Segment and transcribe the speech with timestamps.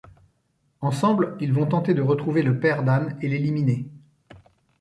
[0.81, 3.87] Ensemble, ils vont tenter de retrouver le père d'Anne et l'éliminer.